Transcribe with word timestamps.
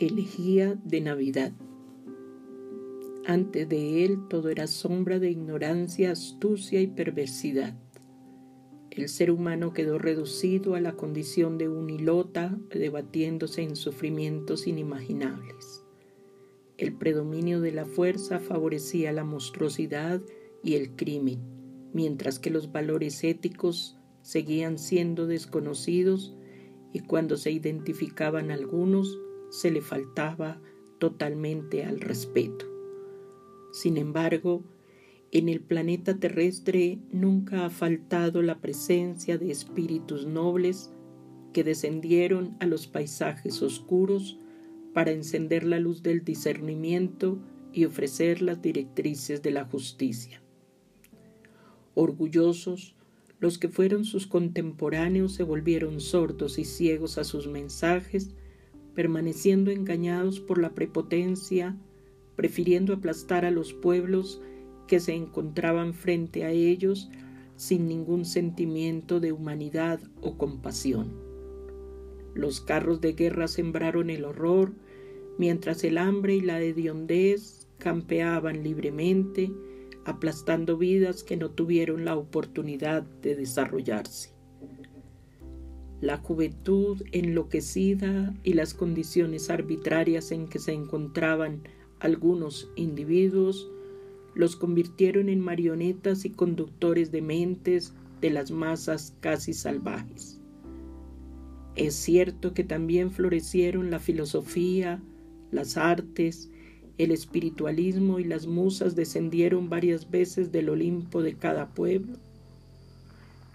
Elegía 0.00 0.78
de 0.84 1.00
Navidad. 1.00 1.52
Antes 3.26 3.68
de 3.68 4.04
él 4.04 4.28
todo 4.28 4.48
era 4.48 4.68
sombra 4.68 5.18
de 5.18 5.28
ignorancia, 5.28 6.12
astucia 6.12 6.80
y 6.80 6.86
perversidad. 6.86 7.76
El 8.92 9.08
ser 9.08 9.32
humano 9.32 9.72
quedó 9.72 9.98
reducido 9.98 10.76
a 10.76 10.80
la 10.80 10.92
condición 10.92 11.58
de 11.58 11.68
un 11.68 11.90
hilota, 11.90 12.56
debatiéndose 12.72 13.62
en 13.62 13.74
sufrimientos 13.74 14.68
inimaginables. 14.68 15.82
El 16.76 16.92
predominio 16.92 17.60
de 17.60 17.72
la 17.72 17.84
fuerza 17.84 18.38
favorecía 18.38 19.10
la 19.10 19.24
monstruosidad 19.24 20.22
y 20.62 20.74
el 20.74 20.94
crimen, 20.94 21.40
mientras 21.92 22.38
que 22.38 22.50
los 22.50 22.70
valores 22.70 23.24
éticos 23.24 23.98
seguían 24.22 24.78
siendo 24.78 25.26
desconocidos 25.26 26.36
y 26.92 27.00
cuando 27.00 27.36
se 27.36 27.50
identificaban 27.50 28.52
algunos, 28.52 29.18
se 29.50 29.70
le 29.70 29.80
faltaba 29.80 30.60
totalmente 30.98 31.84
al 31.84 32.00
respeto. 32.00 32.66
Sin 33.72 33.96
embargo, 33.96 34.62
en 35.30 35.48
el 35.48 35.60
planeta 35.60 36.18
terrestre 36.18 36.98
nunca 37.12 37.66
ha 37.66 37.70
faltado 37.70 38.40
la 38.42 38.60
presencia 38.60 39.36
de 39.36 39.50
espíritus 39.50 40.26
nobles 40.26 40.90
que 41.52 41.64
descendieron 41.64 42.56
a 42.60 42.66
los 42.66 42.86
paisajes 42.86 43.62
oscuros 43.62 44.38
para 44.94 45.12
encender 45.12 45.64
la 45.64 45.78
luz 45.78 46.02
del 46.02 46.24
discernimiento 46.24 47.38
y 47.72 47.84
ofrecer 47.84 48.42
las 48.42 48.62
directrices 48.62 49.42
de 49.42 49.50
la 49.50 49.64
justicia. 49.64 50.42
Orgullosos, 51.94 52.94
los 53.38 53.58
que 53.58 53.68
fueron 53.68 54.04
sus 54.04 54.26
contemporáneos 54.26 55.34
se 55.34 55.42
volvieron 55.42 56.00
sordos 56.00 56.58
y 56.58 56.64
ciegos 56.64 57.18
a 57.18 57.24
sus 57.24 57.46
mensajes 57.46 58.30
permaneciendo 58.98 59.70
engañados 59.70 60.40
por 60.40 60.58
la 60.58 60.70
prepotencia, 60.74 61.76
prefiriendo 62.34 62.92
aplastar 62.92 63.44
a 63.44 63.52
los 63.52 63.72
pueblos 63.72 64.42
que 64.88 64.98
se 64.98 65.14
encontraban 65.14 65.94
frente 65.94 66.44
a 66.44 66.50
ellos 66.50 67.08
sin 67.54 67.86
ningún 67.86 68.24
sentimiento 68.24 69.20
de 69.20 69.30
humanidad 69.30 70.00
o 70.20 70.36
compasión. 70.36 71.12
Los 72.34 72.60
carros 72.60 73.00
de 73.00 73.12
guerra 73.12 73.46
sembraron 73.46 74.10
el 74.10 74.24
horror, 74.24 74.72
mientras 75.38 75.84
el 75.84 75.96
hambre 75.96 76.34
y 76.34 76.40
la 76.40 76.60
hediondez 76.60 77.68
campeaban 77.78 78.64
libremente, 78.64 79.52
aplastando 80.06 80.76
vidas 80.76 81.22
que 81.22 81.36
no 81.36 81.52
tuvieron 81.52 82.04
la 82.04 82.16
oportunidad 82.16 83.04
de 83.04 83.36
desarrollarse 83.36 84.37
la 86.00 86.18
juventud 86.18 87.02
enloquecida 87.12 88.34
y 88.44 88.52
las 88.52 88.74
condiciones 88.74 89.50
arbitrarias 89.50 90.30
en 90.30 90.48
que 90.48 90.58
se 90.58 90.72
encontraban 90.72 91.62
algunos 91.98 92.70
individuos 92.76 93.68
los 94.34 94.54
convirtieron 94.54 95.28
en 95.28 95.40
marionetas 95.40 96.24
y 96.24 96.30
conductores 96.30 97.10
de 97.10 97.22
mentes 97.22 97.94
de 98.20 98.30
las 98.30 98.52
masas 98.52 99.14
casi 99.20 99.52
salvajes. 99.52 100.40
Es 101.74 101.94
cierto 101.94 102.54
que 102.54 102.62
también 102.64 103.10
florecieron 103.10 103.90
la 103.90 103.98
filosofía, 103.98 105.00
las 105.50 105.76
artes, 105.76 106.50
el 106.98 107.12
espiritualismo 107.12 108.18
y 108.18 108.24
las 108.24 108.46
musas 108.46 108.96
descendieron 108.96 109.68
varias 109.68 110.10
veces 110.10 110.50
del 110.52 110.68
Olimpo 110.68 111.22
de 111.22 111.34
cada 111.34 111.68
pueblo, 111.68 112.18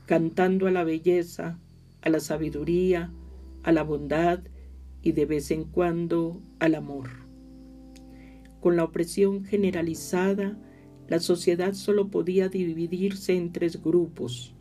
cantando 0.06 0.68
a 0.68 0.72
la 0.72 0.84
belleza, 0.84 1.60
a 2.04 2.10
la 2.10 2.20
sabiduría, 2.20 3.12
a 3.64 3.72
la 3.72 3.84
bondad 3.84 4.42
y 5.02 5.14
de 5.14 5.26
vez 5.26 5.52
en 5.52 5.64
cuando 5.64 6.42
al 6.60 6.76
amor. 6.76 7.10
Con 8.60 8.76
la 8.76 8.84
opresión 8.84 9.46
generalizada, 9.46 10.58
la 11.08 11.20
sociedad 11.20 11.74
solo 11.74 12.10
podía 12.10 12.50
dividirse 12.50 13.36
en 13.36 13.52
tres 13.52 13.82
grupos, 13.82 14.54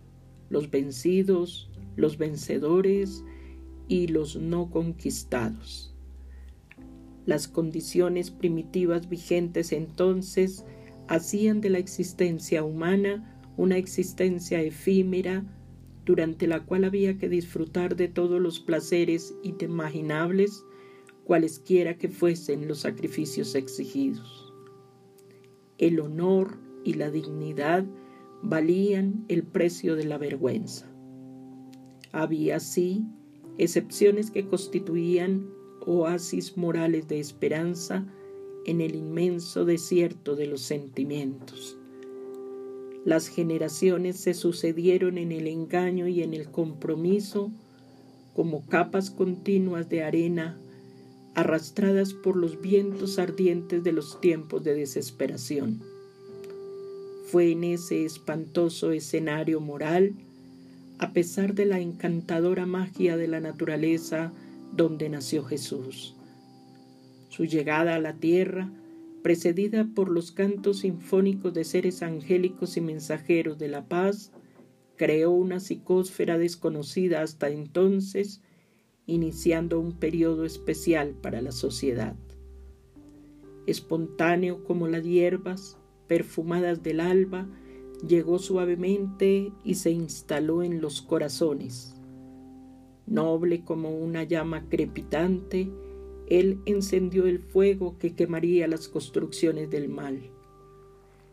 los 0.51 0.71
vencidos, 0.71 1.71
los 1.97 2.17
vencedores 2.17 3.25
y 3.89 4.07
los 4.07 4.37
no 4.37 4.71
conquistados. 4.71 5.95
Las 7.27 7.49
condiciones 7.49 8.31
primitivas 8.31 9.09
vigentes 9.09 9.73
entonces 9.73 10.65
hacían 11.09 11.61
de 11.61 11.71
la 11.71 11.79
existencia 11.79 12.65
humana 12.65 13.41
una 13.57 13.77
existencia 13.77 14.61
efímera 14.61 15.45
durante 16.05 16.47
la 16.47 16.65
cual 16.65 16.85
había 16.85 17.19
que 17.19 17.29
disfrutar 17.29 17.97
de 17.97 18.09
todos 18.09 18.41
los 18.41 18.61
placeres 18.61 19.35
inimaginables, 19.43 20.65
cualesquiera 21.25 21.97
que 21.97 22.09
fuesen 22.09 22.67
los 22.67 22.81
sacrificios 22.81 23.55
exigidos. 23.55 24.53
El 25.79 26.01
honor 26.01 26.59
y 26.85 26.95
la 26.95 27.11
dignidad 27.11 27.85
valían 28.43 29.25
el 29.29 29.45
precio 29.45 29.95
de 29.95 30.05
la 30.05 30.19
vergüenza. 30.19 30.91
Había, 32.11 32.61
sí, 32.61 33.05
excepciones 33.59 34.31
que 34.31 34.47
constituían 34.47 35.49
oasis 35.87 36.57
morales 36.57 37.09
de 37.09 37.21
esperanza 37.21 38.07
en 38.67 38.81
el 38.81 38.95
inmenso 38.95 39.65
desierto 39.65 40.37
de 40.37 40.47
los 40.47 40.63
sentimientos. 40.63 41.79
Las 43.05 43.29
generaciones 43.29 44.17
se 44.17 44.33
sucedieron 44.33 45.19
en 45.19 45.33
el 45.33 45.49
engaño 45.49 46.07
y 46.07 46.23
en 46.23 46.35
el 46.35 46.51
compromiso 46.51 47.51
como 48.35 48.65
capas 48.67 49.11
continuas 49.11 49.89
de 49.89 50.03
arena 50.03 50.57
arrastradas 51.35 52.13
por 52.13 52.37
los 52.37 52.61
vientos 52.61 53.19
ardientes 53.19 53.83
de 53.83 53.93
los 53.93 54.21
tiempos 54.21 54.63
de 54.63 54.75
desesperación. 54.75 55.83
Fue 57.27 57.53
en 57.53 57.65
ese 57.65 58.05
espantoso 58.05 58.93
escenario 58.93 59.61
moral, 59.61 60.15
a 60.99 61.13
pesar 61.13 61.55
de 61.55 61.67
la 61.67 61.81
encantadora 61.81 62.67
magia 62.67 63.17
de 63.17 63.27
la 63.27 63.41
naturaleza, 63.41 64.33
donde 64.77 65.09
nació 65.09 65.43
Jesús. 65.43 66.15
Su 67.31 67.47
llegada 67.47 67.95
a 67.95 68.01
la 68.01 68.15
tierra 68.15 68.71
precedida 69.23 69.89
por 69.95 70.11
los 70.11 70.33
cantos 70.33 70.81
sinfónicos 70.81 71.55
de 71.55 71.65
seres 71.65 72.03
angélicos 72.03 72.77
y 72.77 72.81
mensajeros 72.81 73.59
de 73.59 73.69
la 73.69 73.89
paz, 73.89 74.33
creó 74.97 75.31
una 75.31 75.61
psicósfera 75.61 76.39
desconocida 76.39 77.23
hasta 77.23 77.49
entonces, 77.51 78.43
iniciando 79.07 79.81
un 79.81 79.99
periodo 79.99 80.45
especial 80.45 81.15
para 81.15 81.41
la 81.41 81.53
sociedad. 81.53 82.17
Espontáneo 83.67 84.65
como 84.65 84.89
las 84.89 85.05
hierbas, 85.05 85.79
perfumadas 86.09 86.83
del 86.83 87.01
alba, 87.01 87.49
llegó 88.07 88.39
suavemente 88.39 89.53
y 89.65 89.77
se 89.77 89.91
instaló 89.91 90.63
en 90.63 90.81
los 90.81 91.01
corazones. 91.03 91.95
Noble 93.07 93.65
como 93.65 93.97
una 93.97 94.25
llama 94.25 94.69
crepitante, 94.69 95.71
él 96.39 96.61
encendió 96.65 97.27
el 97.27 97.41
fuego 97.41 97.99
que 97.99 98.15
quemaría 98.15 98.67
las 98.67 98.89
construcciones 98.89 99.69
del 99.69 99.91
mal. 99.91 100.31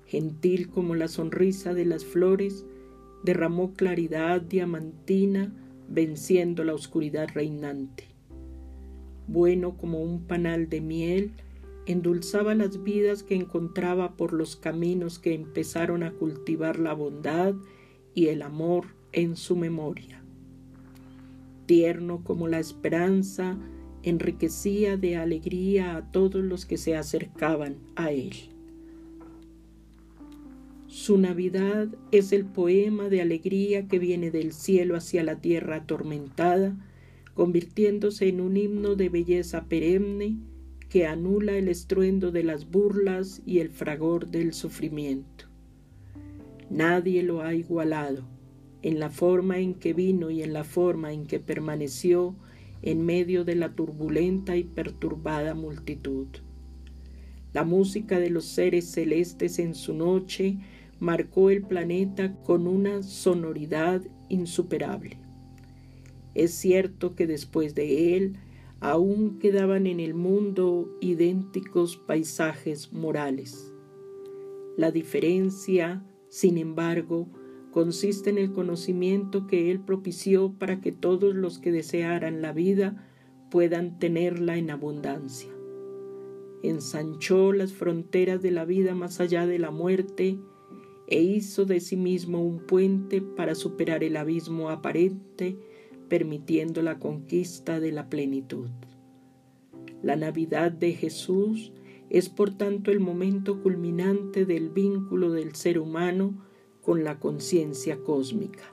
Gentil 0.06 0.70
como 0.70 0.94
la 0.94 1.08
sonrisa 1.08 1.74
de 1.74 1.86
las 1.86 2.04
flores, 2.04 2.66
derramó 3.24 3.74
claridad 3.74 4.42
diamantina 4.42 5.54
venciendo 5.88 6.66
la 6.66 6.74
oscuridad 6.74 7.30
reinante. 7.34 8.04
Bueno 9.30 9.78
como 9.78 10.02
un 10.02 10.24
panal 10.28 10.68
de 10.68 10.82
miel, 10.82 11.32
endulzaba 11.86 12.54
las 12.54 12.84
vidas 12.84 13.24
que 13.24 13.36
encontraba 13.36 14.18
por 14.18 14.34
los 14.34 14.58
caminos 14.58 15.18
que 15.18 15.34
empezaron 15.34 16.04
a 16.04 16.12
cultivar 16.12 16.78
la 16.78 16.92
bondad 16.92 17.56
y 18.14 18.28
el 18.28 18.42
amor 18.42 18.88
en 19.14 19.38
su 19.38 19.56
memoria. 19.56 20.22
Tierno 21.68 22.22
como 22.22 22.50
la 22.50 22.60
esperanza, 22.60 23.58
enriquecía 24.10 24.98
de 24.98 25.16
alegría 25.16 25.96
a 25.96 26.12
todos 26.12 26.44
los 26.44 26.66
que 26.66 26.78
se 26.78 26.96
acercaban 26.96 27.78
a 27.96 28.12
él. 28.12 28.34
Su 30.88 31.18
Navidad 31.18 31.88
es 32.12 32.32
el 32.32 32.46
poema 32.46 33.10
de 33.10 33.22
alegría 33.22 33.88
que 33.88 34.00
viene 34.00 34.32
del 34.32 34.54
cielo 34.54 34.96
hacia 34.96 35.24
la 35.24 35.40
tierra 35.40 35.78
atormentada, 35.78 36.76
convirtiéndose 37.36 38.28
en 38.28 38.42
un 38.42 38.58
himno 38.58 38.96
de 38.96 39.10
belleza 39.10 39.66
perenne 39.66 40.38
que 40.90 41.06
anula 41.06 41.54
el 41.54 41.68
estruendo 41.68 42.32
de 42.32 42.44
las 42.44 42.70
burlas 42.70 43.42
y 43.46 43.60
el 43.60 43.70
fragor 43.70 44.28
del 44.28 44.54
sufrimiento. 44.54 45.46
Nadie 46.70 47.24
lo 47.24 47.42
ha 47.44 47.54
igualado 47.54 48.24
en 48.82 49.00
la 49.00 49.10
forma 49.10 49.60
en 49.60 49.76
que 49.76 49.94
vino 49.94 50.30
y 50.32 50.42
en 50.42 50.54
la 50.54 50.64
forma 50.64 51.14
en 51.14 51.26
que 51.26 51.40
permaneció 51.40 52.36
en 52.82 53.06
medio 53.06 53.44
de 53.44 53.56
la 53.56 53.74
turbulenta 53.76 54.56
y 54.58 54.64
perturbada 54.64 55.54
multitud. 55.54 56.28
La 57.54 57.64
música 57.64 58.20
de 58.20 58.30
los 58.30 58.46
seres 58.46 58.86
celestes 58.92 59.60
en 59.60 59.74
su 59.76 59.94
noche 59.94 60.58
marcó 61.00 61.50
el 61.50 61.64
planeta 61.64 62.36
con 62.44 62.68
una 62.68 63.04
sonoridad 63.04 64.02
insuperable. 64.30 65.18
Es 66.36 66.54
cierto 66.54 67.16
que 67.16 67.26
después 67.26 67.74
de 67.74 68.16
él 68.16 68.38
aún 68.80 69.40
quedaban 69.40 69.88
en 69.88 70.00
el 70.00 70.14
mundo 70.14 70.90
idénticos 71.02 71.98
paisajes 71.98 72.94
morales. 72.94 73.74
La 74.78 74.92
diferencia, 74.92 76.06
sin 76.30 76.58
embargo, 76.58 77.28
consiste 77.72 78.30
en 78.30 78.38
el 78.38 78.52
conocimiento 78.52 79.48
que 79.48 79.72
Él 79.72 79.80
propició 79.80 80.54
para 80.54 80.82
que 80.82 80.92
todos 80.92 81.36
los 81.36 81.60
que 81.60 81.72
desearan 81.72 82.42
la 82.42 82.52
vida 82.52 83.06
puedan 83.52 84.00
tenerla 84.00 84.58
en 84.58 84.72
abundancia. 84.72 85.50
Ensanchó 86.64 87.54
las 87.54 87.74
fronteras 87.74 88.42
de 88.42 88.52
la 88.52 88.66
vida 88.66 88.96
más 88.96 89.20
allá 89.20 89.46
de 89.46 89.60
la 89.60 89.72
muerte 89.72 90.40
e 91.08 91.22
hizo 91.22 91.66
de 91.66 91.80
sí 91.80 91.96
mismo 91.96 92.44
un 92.44 92.60
puente 92.60 93.22
para 93.22 93.56
superar 93.56 94.04
el 94.04 94.18
abismo 94.18 94.70
aparente, 94.70 95.58
permitiendo 96.08 96.82
la 96.82 97.00
conquista 97.00 97.80
de 97.80 97.92
la 97.92 98.10
plenitud. 98.10 98.70
La 100.04 100.16
Navidad 100.16 100.72
de 100.72 100.94
Jesús 100.94 101.72
es 102.10 102.30
por 102.30 102.52
tanto 102.52 102.92
el 102.92 103.00
momento 103.00 103.62
culminante 103.62 104.46
del 104.46 104.70
vínculo 104.70 105.32
del 105.32 105.56
ser 105.56 105.80
humano 105.80 106.49
con 106.90 107.04
la 107.04 107.20
conciencia 107.20 108.00
cósmica. 108.00 108.64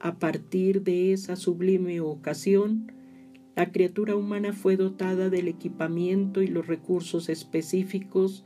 A 0.00 0.18
partir 0.18 0.82
de 0.82 1.12
esa 1.12 1.36
sublime 1.36 2.00
ocasión, 2.00 2.90
la 3.54 3.70
criatura 3.70 4.16
humana 4.16 4.52
fue 4.52 4.76
dotada 4.76 5.30
del 5.30 5.46
equipamiento 5.46 6.42
y 6.42 6.48
los 6.48 6.66
recursos 6.66 7.28
específicos 7.28 8.44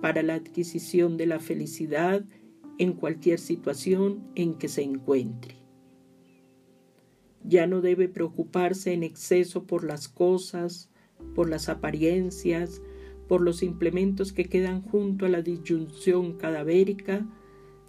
para 0.00 0.22
la 0.22 0.34
adquisición 0.34 1.16
de 1.16 1.26
la 1.26 1.40
felicidad 1.40 2.24
en 2.78 2.92
cualquier 2.92 3.40
situación 3.40 4.22
en 4.36 4.54
que 4.54 4.68
se 4.68 4.82
encuentre. 4.82 5.56
Ya 7.42 7.66
no 7.66 7.80
debe 7.80 8.08
preocuparse 8.08 8.92
en 8.92 9.02
exceso 9.02 9.64
por 9.64 9.82
las 9.82 10.06
cosas, 10.06 10.90
por 11.34 11.50
las 11.50 11.68
apariencias, 11.68 12.82
por 13.26 13.40
los 13.40 13.64
implementos 13.64 14.32
que 14.32 14.44
quedan 14.44 14.80
junto 14.80 15.26
a 15.26 15.28
la 15.28 15.42
disyunción 15.42 16.34
cadavérica, 16.34 17.26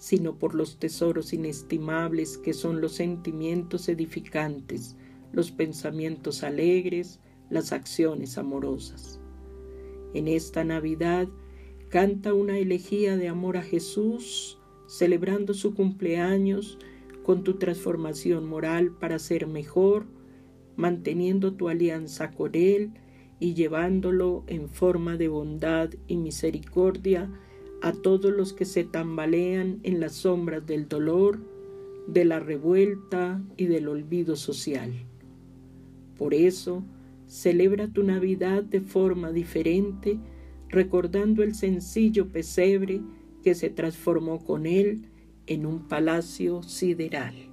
sino 0.01 0.33
por 0.33 0.55
los 0.55 0.79
tesoros 0.79 1.31
inestimables 1.31 2.39
que 2.39 2.53
son 2.53 2.81
los 2.81 2.93
sentimientos 2.93 3.87
edificantes, 3.87 4.95
los 5.31 5.51
pensamientos 5.51 6.41
alegres, 6.41 7.19
las 7.51 7.71
acciones 7.71 8.39
amorosas. 8.39 9.19
En 10.15 10.27
esta 10.27 10.63
Navidad 10.63 11.27
Canta 11.91 12.33
una 12.33 12.57
elegía 12.57 13.17
de 13.17 13.27
amor 13.27 13.57
a 13.57 13.63
Jesús, 13.63 14.57
celebrando 14.87 15.53
su 15.53 15.73
cumpleaños 15.75 16.79
con 17.21 17.43
tu 17.43 17.55
transformación 17.55 18.47
moral 18.47 18.91
para 18.91 19.19
ser 19.19 19.45
mejor, 19.45 20.05
manteniendo 20.77 21.51
tu 21.51 21.67
alianza 21.67 22.31
con 22.31 22.55
Él 22.55 22.91
y 23.41 23.55
llevándolo 23.55 24.45
en 24.47 24.69
forma 24.69 25.17
de 25.17 25.27
bondad 25.27 25.89
y 26.07 26.15
misericordia 26.15 27.29
a 27.81 27.93
todos 27.93 28.31
los 28.31 28.53
que 28.53 28.65
se 28.65 28.83
tambalean 28.83 29.79
en 29.83 29.99
las 29.99 30.13
sombras 30.13 30.65
del 30.65 30.87
dolor, 30.87 31.39
de 32.07 32.25
la 32.25 32.39
revuelta 32.39 33.41
y 33.57 33.65
del 33.65 33.87
olvido 33.87 34.35
social. 34.35 34.91
Por 36.17 36.33
eso, 36.33 36.83
celebra 37.27 37.87
tu 37.87 38.03
Navidad 38.03 38.63
de 38.63 38.81
forma 38.81 39.31
diferente 39.31 40.19
recordando 40.71 41.43
el 41.43 41.53
sencillo 41.53 42.29
pesebre 42.29 43.01
que 43.43 43.55
se 43.55 43.69
transformó 43.69 44.43
con 44.43 44.65
él 44.65 45.07
en 45.47 45.65
un 45.65 45.87
palacio 45.87 46.63
sideral. 46.63 47.50